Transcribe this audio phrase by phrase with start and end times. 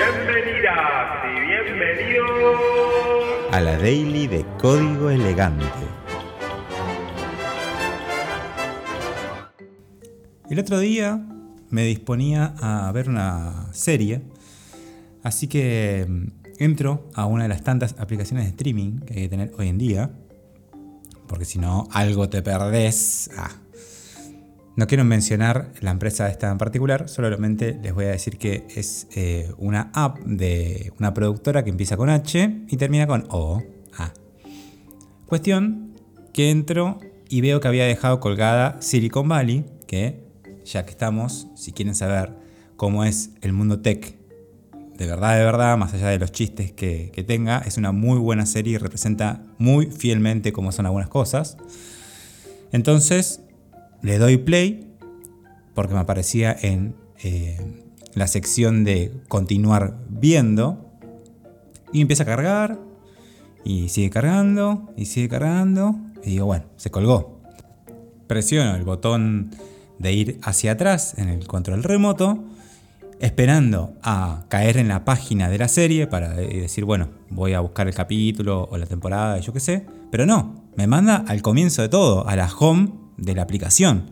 [0.00, 2.30] Bienvenidas y bienvenidos
[3.52, 5.66] a la Daily de Código Elegante.
[10.48, 11.22] El otro día
[11.68, 14.22] me disponía a ver una serie,
[15.22, 16.26] así que mm,
[16.56, 19.76] entro a una de las tantas aplicaciones de streaming que hay que tener hoy en
[19.76, 20.10] día,
[21.26, 23.30] porque si no, algo te perdés.
[23.36, 23.50] Ah.
[24.76, 29.08] No quiero mencionar la empresa esta en particular, solamente les voy a decir que es
[29.14, 33.62] eh, una app de una productora que empieza con H y termina con O.
[33.98, 34.12] Ah.
[35.26, 35.94] Cuestión
[36.32, 40.24] que entro y veo que había dejado colgada Silicon Valley, que
[40.64, 42.32] ya que estamos, si quieren saber
[42.76, 44.20] cómo es el mundo tech
[45.00, 48.18] de verdad, de verdad, más allá de los chistes que, que, tenga, es una muy
[48.18, 51.56] buena serie y representa muy fielmente cómo son algunas cosas.
[52.70, 53.40] Entonces,
[54.02, 54.86] le doy play
[55.74, 60.86] porque me aparecía en eh, la sección de continuar viendo
[61.92, 62.78] y empieza a cargar
[63.64, 67.40] y sigue cargando y sigue cargando y digo, bueno, se colgó.
[68.26, 69.50] Presiono el botón
[69.98, 72.44] de ir hacia atrás en el control remoto
[73.20, 77.86] esperando a caer en la página de la serie para decir, bueno, voy a buscar
[77.86, 79.86] el capítulo o la temporada, yo qué sé.
[80.10, 82.88] Pero no, me manda al comienzo de todo, a la home
[83.20, 84.10] de la aplicación.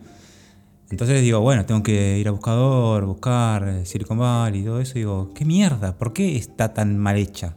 [0.89, 4.93] Entonces digo, bueno, tengo que ir a buscador, buscar Silicon Valley y todo eso.
[4.95, 5.97] Digo, ¿qué mierda?
[5.97, 7.55] ¿Por qué está tan mal hecha?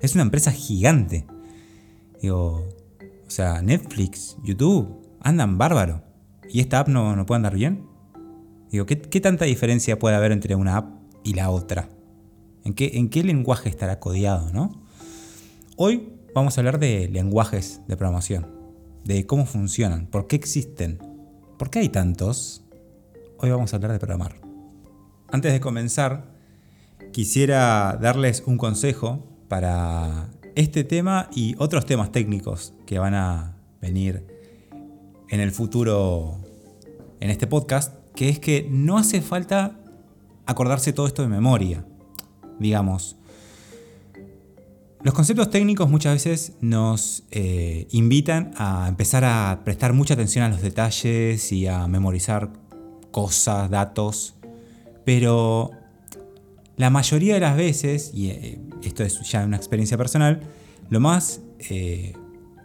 [0.00, 1.26] Es una empresa gigante.
[2.22, 2.68] Digo,
[3.26, 4.88] o sea, Netflix, YouTube,
[5.20, 6.02] andan bárbaro.
[6.48, 7.86] ¿Y esta app no, no puede andar bien?
[8.70, 11.88] Digo, ¿qué, tanta diferencia puede haber entre una app y la otra?
[12.64, 14.84] ¿En qué, ¿En qué lenguaje estará codiado, no?
[15.76, 18.46] Hoy vamos a hablar de lenguajes de programación,
[19.04, 20.98] de cómo funcionan, por qué existen,
[21.58, 22.64] por qué hay tantos.
[23.38, 24.40] Hoy vamos a hablar de programar.
[25.28, 26.34] Antes de comenzar,
[27.12, 34.26] quisiera darles un consejo para este tema y otros temas técnicos que van a venir
[35.28, 36.40] en el futuro
[37.20, 39.78] en este podcast que es que no hace falta
[40.46, 41.86] acordarse todo esto de memoria,
[42.58, 43.16] digamos.
[45.02, 50.50] Los conceptos técnicos muchas veces nos eh, invitan a empezar a prestar mucha atención a
[50.50, 52.50] los detalles y a memorizar
[53.10, 54.34] cosas, datos,
[55.06, 55.70] pero
[56.76, 60.40] la mayoría de las veces, y eh, esto es ya una experiencia personal,
[60.90, 61.40] lo más
[61.70, 62.12] eh,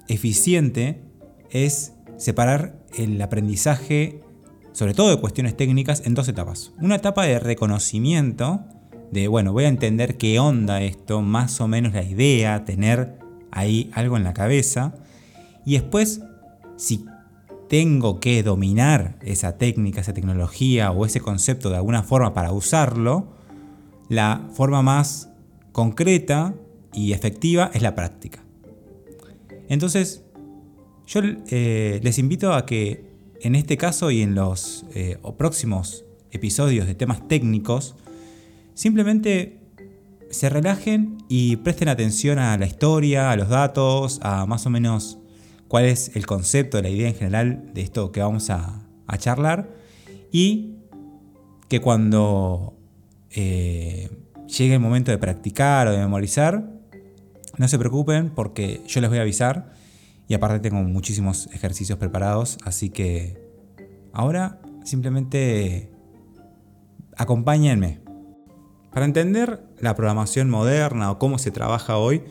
[0.10, 1.02] eficiente
[1.52, 4.22] es separar el aprendizaje
[4.76, 6.74] sobre todo de cuestiones técnicas, en dos etapas.
[6.82, 8.66] Una etapa de reconocimiento,
[9.12, 13.20] de, bueno, voy a entender qué onda esto, más o menos la idea, tener
[13.52, 14.96] ahí algo en la cabeza.
[15.66, 16.22] Y después,
[16.76, 17.06] si
[17.70, 23.28] tengo que dominar esa técnica, esa tecnología o ese concepto de alguna forma para usarlo,
[24.10, 25.30] la forma más
[25.72, 26.54] concreta
[26.94, 28.44] y efectiva es la práctica.
[29.68, 30.24] Entonces,
[31.08, 33.06] yo eh, les invito a que
[33.42, 37.96] en este caso y en los eh, próximos episodios de temas técnicos,
[38.76, 39.60] simplemente
[40.30, 45.18] se relajen y presten atención a la historia, a los datos, a más o menos
[45.68, 48.82] cuál es el concepto, la idea en general de esto que vamos a,
[49.18, 49.70] charlar
[50.32, 50.76] y
[51.70, 52.78] que cuando
[53.30, 54.10] eh,
[54.46, 56.70] llegue el momento de practicar o de memorizar,
[57.58, 59.72] no se preocupen porque yo les voy a avisar
[60.28, 63.42] y aparte tengo muchísimos ejercicios preparados, así que
[64.12, 65.92] ahora simplemente
[67.16, 68.05] acompáñenme.
[68.96, 72.24] Para entender la programación moderna o cómo se trabaja hoy,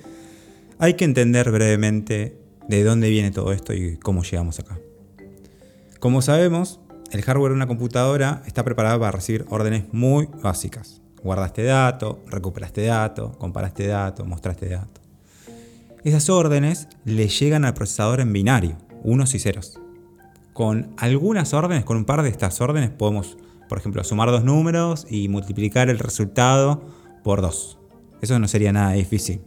[0.78, 4.78] hay que entender brevemente de dónde viene todo esto y cómo llegamos acá.
[6.00, 6.80] Como sabemos,
[7.10, 11.02] el hardware de una computadora está preparado para recibir órdenes muy básicas.
[11.22, 15.02] Guarda este dato, recupera este dato, compara este dato, muestra este dato.
[16.02, 19.78] Esas órdenes le llegan al procesador en binario, unos y ceros.
[20.54, 23.36] Con algunas órdenes, con un par de estas órdenes, podemos,
[23.74, 26.84] por ejemplo, sumar dos números y multiplicar el resultado
[27.24, 27.76] por dos.
[28.22, 29.40] Eso no sería nada difícil.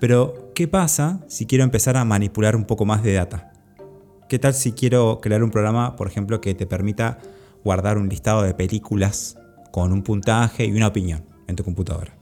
[0.00, 3.52] Pero, ¿qué pasa si quiero empezar a manipular un poco más de data?
[4.26, 7.18] ¿Qué tal si quiero crear un programa, por ejemplo, que te permita
[7.62, 9.36] guardar un listado de películas
[9.70, 12.16] con un puntaje y una opinión en tu computadora?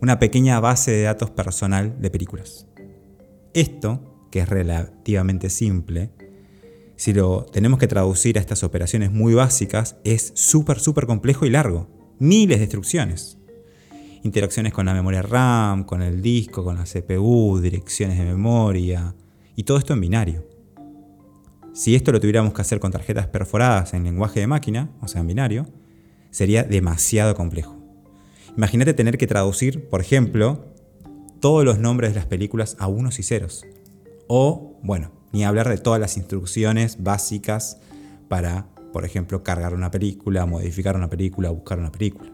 [0.00, 2.66] una pequeña base de datos personal de películas.
[3.54, 6.10] Esto, que es relativamente simple,
[6.98, 11.50] si lo tenemos que traducir a estas operaciones muy básicas, es súper, súper complejo y
[11.50, 11.86] largo.
[12.18, 13.38] Miles de instrucciones.
[14.24, 19.14] Interacciones con la memoria RAM, con el disco, con la CPU, direcciones de memoria,
[19.54, 20.44] y todo esto en binario.
[21.72, 25.20] Si esto lo tuviéramos que hacer con tarjetas perforadas en lenguaje de máquina, o sea,
[25.20, 25.68] en binario,
[26.30, 27.76] sería demasiado complejo.
[28.56, 30.74] Imagínate tener que traducir, por ejemplo,
[31.38, 33.64] todos los nombres de las películas a unos y ceros.
[34.26, 37.78] O, bueno, ni hablar de todas las instrucciones básicas
[38.28, 42.30] para, por ejemplo, cargar una película, modificar una película, buscar una película.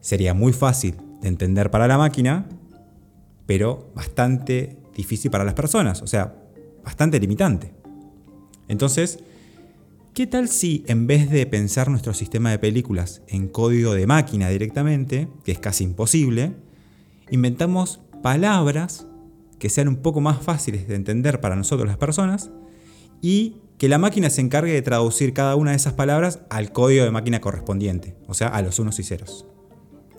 [0.00, 2.46] Sería muy fácil de entender para la máquina,
[3.46, 6.34] pero bastante difícil para las personas, o sea,
[6.84, 7.72] bastante limitante.
[8.68, 9.18] Entonces,
[10.14, 14.48] ¿qué tal si en vez de pensar nuestro sistema de películas en código de máquina
[14.48, 16.54] directamente, que es casi imposible,
[17.30, 19.06] inventamos palabras
[19.60, 22.50] que sean un poco más fáciles de entender para nosotros las personas
[23.22, 27.04] y que la máquina se encargue de traducir cada una de esas palabras al código
[27.04, 29.46] de máquina correspondiente, o sea, a los unos y ceros.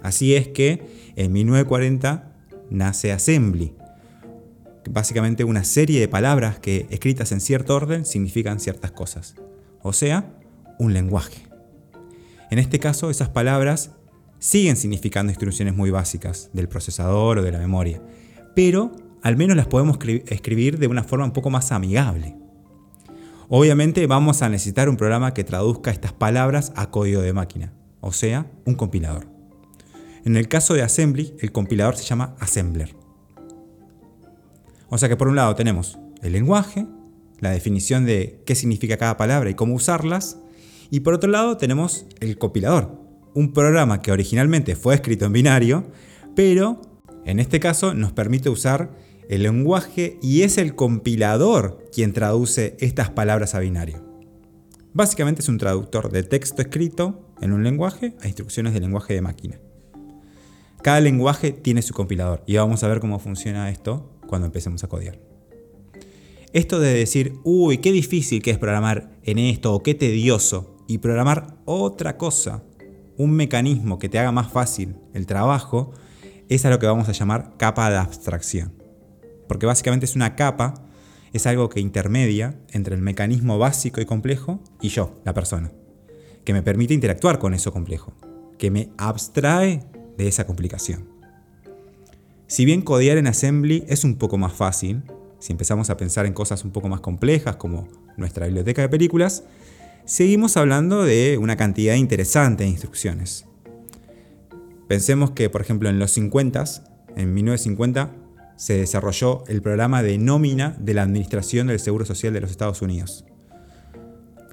[0.01, 2.33] Así es que en 1940
[2.69, 3.73] nace Assembly,
[4.89, 9.35] básicamente una serie de palabras que escritas en cierto orden significan ciertas cosas,
[9.81, 10.33] o sea,
[10.79, 11.47] un lenguaje.
[12.49, 13.91] En este caso, esas palabras
[14.39, 18.01] siguen significando instrucciones muy básicas del procesador o de la memoria,
[18.55, 18.91] pero
[19.21, 19.97] al menos las podemos
[20.27, 22.35] escribir de una forma un poco más amigable.
[23.49, 28.13] Obviamente vamos a necesitar un programa que traduzca estas palabras a código de máquina, o
[28.13, 29.27] sea, un compilador.
[30.23, 32.95] En el caso de Assembly, el compilador se llama Assembler.
[34.87, 36.85] O sea que por un lado tenemos el lenguaje,
[37.39, 40.37] la definición de qué significa cada palabra y cómo usarlas,
[40.89, 43.01] y por otro lado tenemos el compilador,
[43.33, 45.91] un programa que originalmente fue escrito en binario,
[46.35, 46.81] pero
[47.25, 48.91] en este caso nos permite usar
[49.31, 54.03] el lenguaje y es el compilador quien traduce estas palabras a binario.
[54.91, 59.21] Básicamente es un traductor de texto escrito en un lenguaje a instrucciones de lenguaje de
[59.21, 59.57] máquina.
[60.83, 64.89] Cada lenguaje tiene su compilador y vamos a ver cómo funciona esto cuando empecemos a
[64.89, 65.17] codear.
[66.51, 70.97] Esto de decir, uy, qué difícil que es programar en esto o qué tedioso y
[70.97, 72.63] programar otra cosa,
[73.15, 75.93] un mecanismo que te haga más fácil el trabajo,
[76.49, 78.80] es a lo que vamos a llamar capa de abstracción.
[79.51, 80.75] Porque básicamente es una capa,
[81.33, 85.73] es algo que intermedia entre el mecanismo básico y complejo y yo, la persona,
[86.45, 88.13] que me permite interactuar con eso complejo,
[88.57, 89.83] que me abstrae
[90.17, 91.09] de esa complicación.
[92.47, 95.03] Si bien codear en Assembly es un poco más fácil,
[95.39, 99.43] si empezamos a pensar en cosas un poco más complejas como nuestra biblioteca de películas,
[100.05, 103.47] seguimos hablando de una cantidad interesante de instrucciones.
[104.87, 106.63] Pensemos que, por ejemplo, en los 50,
[107.17, 108.20] en 1950,
[108.61, 112.83] se desarrolló el programa de nómina de la Administración del Seguro Social de los Estados
[112.83, 113.25] Unidos,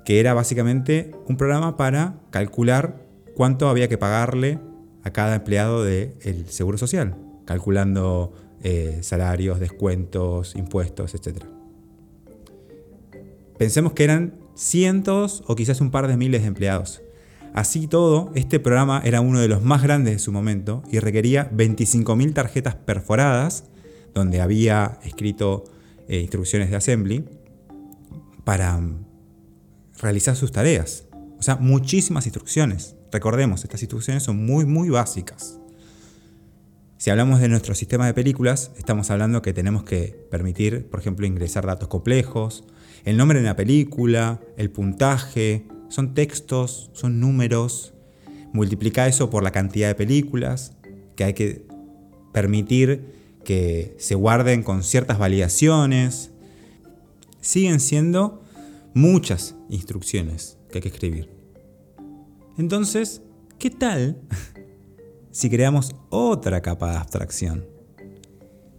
[0.02, 3.04] que era básicamente un programa para calcular
[3.36, 4.60] cuánto había que pagarle
[5.02, 8.32] a cada empleado del Seguro Social, calculando
[8.62, 11.44] eh, salarios, descuentos, impuestos, etc.
[13.58, 17.02] Pensemos que eran cientos o quizás un par de miles de empleados.
[17.52, 21.50] Así todo, este programa era uno de los más grandes de su momento y requería
[21.50, 23.64] 25.000 tarjetas perforadas,
[24.18, 25.64] donde había escrito
[26.08, 27.24] eh, instrucciones de assembly,
[28.44, 29.04] para mm,
[30.00, 31.04] realizar sus tareas.
[31.38, 32.96] O sea, muchísimas instrucciones.
[33.12, 35.58] Recordemos, estas instrucciones son muy, muy básicas.
[36.96, 41.26] Si hablamos de nuestro sistema de películas, estamos hablando que tenemos que permitir, por ejemplo,
[41.26, 42.64] ingresar datos complejos,
[43.04, 47.94] el nombre de una película, el puntaje, son textos, son números,
[48.52, 50.72] multiplica eso por la cantidad de películas,
[51.14, 51.66] que hay que
[52.32, 53.17] permitir
[53.48, 56.32] que se guarden con ciertas validaciones.
[57.40, 58.42] Siguen siendo
[58.92, 61.30] muchas instrucciones que hay que escribir.
[62.58, 63.22] Entonces,
[63.58, 64.20] ¿qué tal
[65.30, 67.66] si creamos otra capa de abstracción?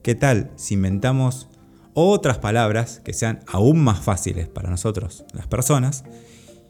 [0.04, 1.50] ¿Qué tal si inventamos
[1.96, 6.04] otras palabras que sean aún más fáciles para nosotros, las personas,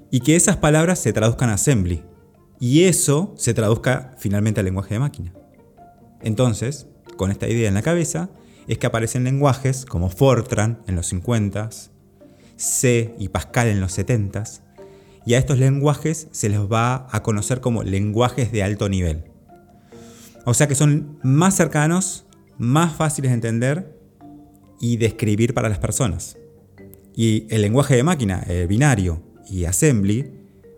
[0.10, 2.06] y que esas palabras se traduzcan a assembly,
[2.62, 5.34] y eso se traduzca finalmente al lenguaje de máquina?
[6.22, 6.88] Entonces,
[7.20, 8.30] con esta idea en la cabeza,
[8.70, 11.90] es que aparecen lenguajes como Fortran en los 50s,
[12.56, 14.62] C y Pascal en los 70s,
[15.26, 19.26] y a estos lenguajes se les va a conocer como lenguajes de alto nivel.
[20.46, 22.26] O sea que son más cercanos,
[22.58, 24.00] más fáciles de entender
[24.80, 26.38] y de escribir para las personas.
[27.14, 30.32] Y el lenguaje de máquina, el binario y assembly,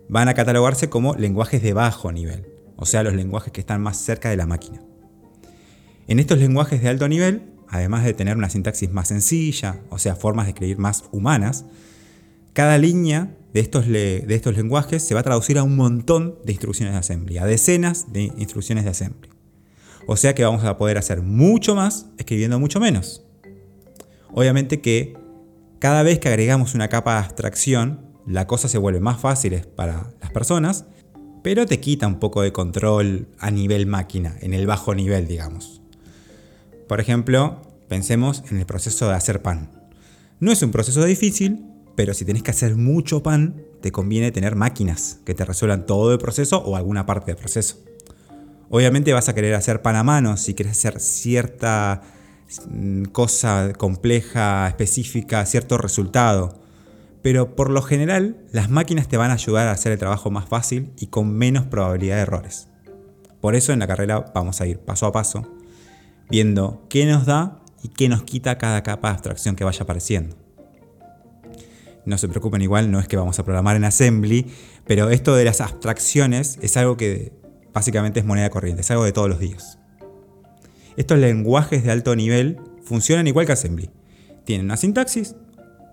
[0.08, 3.96] van a catalogarse como lenguajes de bajo nivel, o sea, los lenguajes que están más
[3.96, 4.82] cerca de la máquina.
[6.12, 10.14] En estos lenguajes de alto nivel, además de tener una sintaxis más sencilla, o sea,
[10.14, 11.64] formas de escribir más humanas,
[12.52, 16.98] cada línea de estos, lenguajes se va a traducir a un montón de instrucciones de
[16.98, 19.30] assembly, a decenas de instrucciones de assembly.
[20.06, 23.24] O sea que vamos a poder hacer mucho más escribiendo mucho menos.
[24.34, 25.16] Obviamente que
[25.78, 30.12] cada vez que agregamos una capa de abstracción, la cosa se vuelve más fácil para
[30.20, 30.84] las personas,
[31.42, 35.81] pero te quita un poco de control a nivel máquina, en el bajo nivel, digamos.
[36.92, 39.70] Por ejemplo, pensemos en el proceso de hacer pan.
[40.40, 41.64] No es un proceso difícil,
[41.96, 46.12] pero si tenés que hacer mucho pan, te conviene tener máquinas que te resuelvan todo
[46.12, 47.78] el proceso o alguna parte del proceso.
[48.68, 52.02] Obviamente vas a querer hacer pan a mano si quieres hacer cierta
[52.68, 56.60] mm, cosa compleja, específica, cierto resultado.
[57.22, 60.46] Pero por lo general, las máquinas te van a ayudar a hacer el trabajo más
[60.46, 62.68] fácil y con menos probabilidad de errores.
[63.40, 65.48] Por eso en la carrera vamos a ir paso a paso,
[66.30, 70.36] viendo qué nos da y qué nos quita cada capa de abstracción que vaya apareciendo.
[72.04, 74.46] No se preocupen igual, no es que vamos a programar en Assembly,
[74.86, 77.32] pero esto de las abstracciones es algo que
[77.72, 79.78] básicamente es moneda corriente, es algo de todos los días.
[80.96, 83.90] Estos lenguajes de alto nivel funcionan igual que Assembly.
[84.44, 85.36] Tienen una sintaxis,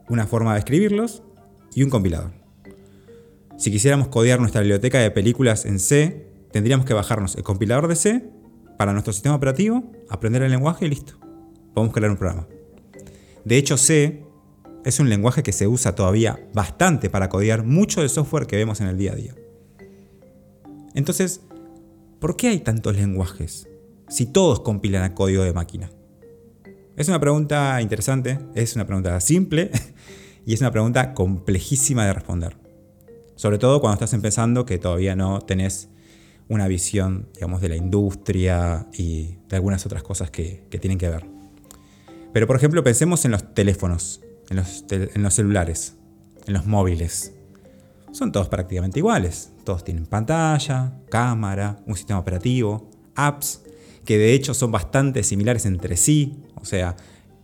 [0.09, 1.23] una forma de escribirlos
[1.75, 2.31] y un compilador.
[3.57, 7.95] Si quisiéramos codear nuestra biblioteca de películas en C, tendríamos que bajarnos el compilador de
[7.95, 8.29] C
[8.79, 11.19] para nuestro sistema operativo, aprender el lenguaje y listo.
[11.73, 12.47] Podemos crear un programa.
[13.43, 14.23] De hecho, C
[14.85, 18.79] es un lenguaje que se usa todavía bastante para codear mucho del software que vemos
[18.79, 19.35] en el día a día.
[20.95, 21.41] Entonces,
[22.21, 23.67] ¿por qué hay tantos lenguajes
[24.07, 25.91] si todos compilan a código de máquina?
[26.95, 29.71] Es una pregunta interesante, es una pregunta simple
[30.45, 32.55] y es una pregunta complejísima de responder.
[33.35, 35.89] Sobre todo cuando estás empezando que todavía no tenés
[36.49, 41.09] una visión, digamos, de la industria y de algunas otras cosas que, que tienen que
[41.09, 41.25] ver.
[42.33, 45.95] Pero por ejemplo, pensemos en los teléfonos en los, celulares,
[46.45, 47.33] en los móviles.
[48.11, 49.51] Son todos prácticamente iguales.
[49.63, 53.61] Todos tienen pantalla, cámara, un sistema operativo, apps,
[54.03, 56.43] que de hecho son bastante similares entre sí.
[56.55, 56.95] O sea,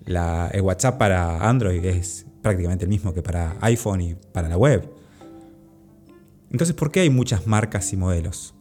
[0.05, 4.89] el WhatsApp para Android es prácticamente el mismo que para iPhone y para la web.
[6.51, 8.54] Entonces, ¿por qué hay muchas marcas y modelos?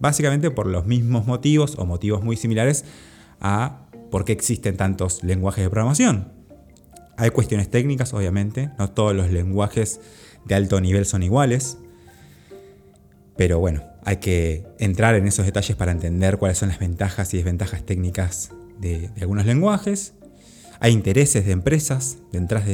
[0.00, 2.84] Básicamente por los mismos motivos o motivos muy similares
[3.40, 6.32] a por qué existen tantos lenguajes de programación.
[7.16, 10.00] Hay cuestiones técnicas, obviamente, no todos los lenguajes
[10.46, 11.76] de alto nivel son iguales,
[13.36, 17.38] pero bueno, hay que entrar en esos detalles para entender cuáles son las ventajas y
[17.38, 20.14] desventajas técnicas de, algunos lenguajes.
[20.78, 22.66] Hay intereses de empresas detrás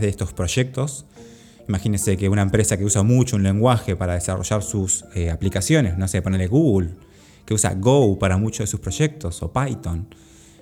[0.00, 1.06] de, estos proyectos.
[1.68, 6.06] Imagínense que una empresa que usa mucho un lenguaje para desarrollar sus eh, aplicaciones, no
[6.06, 6.94] sé, ponerle Google,
[7.44, 10.08] que usa Go para muchos de sus proyectos, o Python,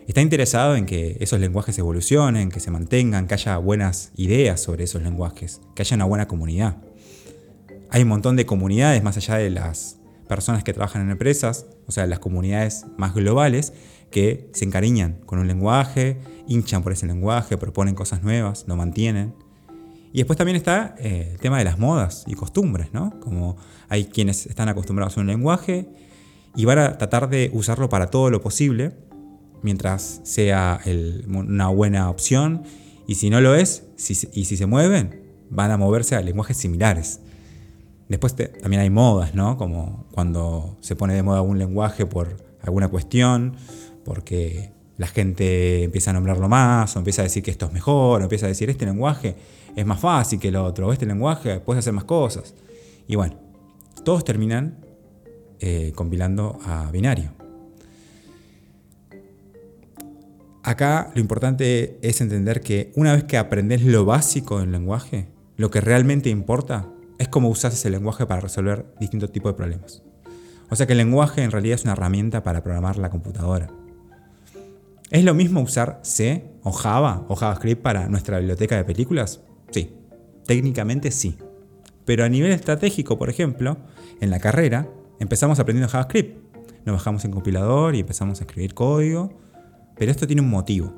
[0.06, 4.84] está interesado en que esos lenguajes evolucionen, que se mantengan, que haya buenas ideas sobre
[4.84, 6.76] esos lenguajes, que haya una buena comunidad.
[7.90, 11.92] Hay un montón de comunidades más allá de las personas que trabajan en empresas, o
[11.92, 13.72] sea, las comunidades más globales,
[14.10, 19.34] que se encariñan con un lenguaje, hinchan por ese lenguaje, proponen cosas nuevas, lo mantienen.
[20.14, 23.18] Y después también está eh, el tema de las modas y costumbres, ¿no?
[23.18, 23.56] Como
[23.88, 25.88] hay quienes están acostumbrados a un lenguaje
[26.54, 28.92] y van a tratar de usarlo para todo lo posible,
[29.64, 30.80] mientras sea
[31.26, 32.62] una buena opción.
[33.08, 33.88] Y si no lo es,
[34.32, 37.18] y si se mueven, van a moverse a lenguajes similares.
[38.08, 39.56] Después también hay modas, ¿no?
[39.56, 43.56] Como cuando se pone de moda un lenguaje por alguna cuestión,
[44.04, 48.20] porque la gente empieza a nombrarlo más, o empieza a decir que esto es mejor,
[48.20, 49.34] o empieza a decir este lenguaje
[49.74, 52.54] es más fácil que el otro, o este lenguaje puedes hacer más cosas.
[53.08, 53.36] Y bueno,
[54.04, 54.78] todos terminan
[55.60, 57.32] eh, compilando a binario.
[60.62, 65.70] Acá lo importante es entender que una vez que aprendes lo básico del lenguaje, lo
[65.70, 70.02] que realmente importa es cómo usas ese lenguaje para resolver distintos tipos de problemas.
[70.70, 73.68] O sea que el lenguaje en realidad es una herramienta para programar la computadora.
[75.10, 79.42] ¿Es lo mismo usar C o Java o JavaScript para nuestra biblioteca de películas?
[79.70, 79.94] Sí,
[80.46, 81.36] técnicamente sí.
[82.04, 83.78] Pero a nivel estratégico, por ejemplo,
[84.20, 84.88] en la carrera
[85.20, 86.38] empezamos aprendiendo JavaScript.
[86.84, 89.44] Nos bajamos en compilador y empezamos a escribir código
[89.96, 90.92] pero esto tiene un motivo,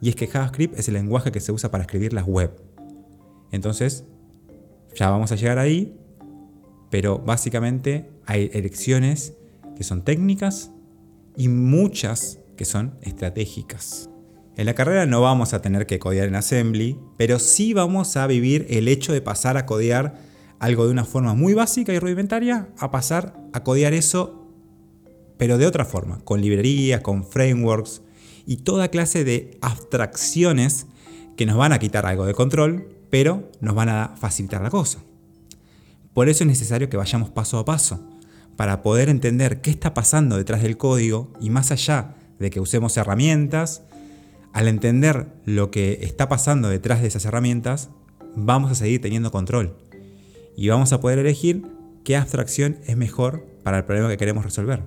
[0.00, 2.52] y es que JavaScript es el lenguaje que se usa para escribir las web.
[3.50, 4.04] Entonces,
[4.94, 5.98] ya vamos a llegar ahí,
[6.90, 9.34] pero básicamente hay elecciones
[9.76, 10.70] que son técnicas
[11.36, 14.10] y muchas que son estratégicas.
[14.56, 18.26] En la carrera no vamos a tener que codear en Assembly, pero sí vamos a
[18.26, 20.18] vivir el hecho de pasar a codear
[20.58, 24.50] algo de una forma muy básica y rudimentaria a pasar a codear eso,
[25.36, 28.02] pero de otra forma, con librerías, con frameworks,
[28.46, 30.86] y toda clase de abstracciones
[31.36, 35.00] que nos van a quitar algo de control, pero nos van a facilitar la cosa.
[36.14, 38.08] Por eso es necesario que vayamos paso a paso,
[38.56, 42.96] para poder entender qué está pasando detrás del código y más allá de que usemos
[42.96, 43.82] herramientas,
[44.52, 47.90] al entender lo que está pasando detrás de esas herramientas,
[48.34, 49.76] vamos a seguir teniendo control
[50.56, 51.62] y vamos a poder elegir
[52.04, 54.82] qué abstracción es mejor para el problema que queremos resolver.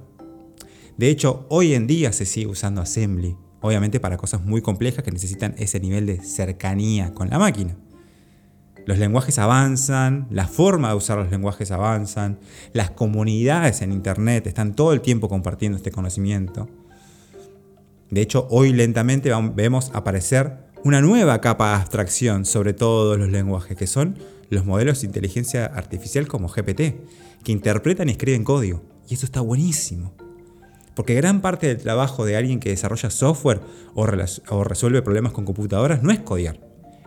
[0.97, 5.11] De hecho, hoy en día se sigue usando Assembly, obviamente para cosas muy complejas que
[5.11, 7.77] necesitan ese nivel de cercanía con la máquina.
[8.85, 12.39] Los lenguajes avanzan, la forma de usar los lenguajes avanzan,
[12.73, 16.67] las comunidades en Internet están todo el tiempo compartiendo este conocimiento.
[18.09, 23.77] De hecho, hoy lentamente vemos aparecer una nueva capa de abstracción sobre todos los lenguajes,
[23.77, 24.17] que son
[24.49, 26.95] los modelos de inteligencia artificial como GPT,
[27.43, 28.81] que interpretan y escriben código.
[29.07, 30.13] Y eso está buenísimo.
[30.95, 33.61] Porque gran parte del trabajo de alguien que desarrolla software
[33.93, 36.59] o, resuelve problemas con computadoras no es codiar.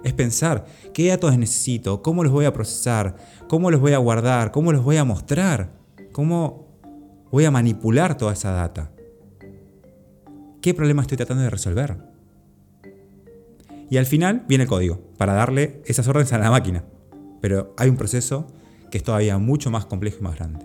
[0.04, 3.16] Es pensar qué datos necesito, cómo los voy a procesar,
[3.48, 5.72] cómo los voy a guardar, cómo los voy a mostrar,
[6.12, 6.66] cómo
[7.30, 8.90] voy a manipular toda esa data.
[10.62, 11.96] ¿Qué problema estoy tratando de resolver?
[13.90, 16.84] Y al final viene el código, para darle esas órdenes a la máquina.
[17.40, 18.46] Pero hay un proceso
[18.88, 20.64] que es todavía mucho más complejo y más grande.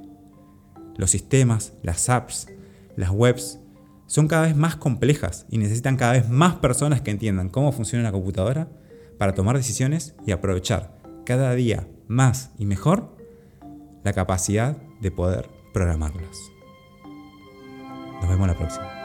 [0.98, 2.48] Los sistemas, las apps,
[2.96, 3.60] las webs
[4.06, 8.04] son cada vez más complejas y necesitan cada vez más personas que entiendan cómo funciona
[8.04, 8.70] una computadora
[9.18, 13.18] para tomar decisiones y aprovechar cada día más y mejor
[14.04, 16.38] la capacidad de poder programarlas.
[18.22, 18.97] Nos vemos la próxima.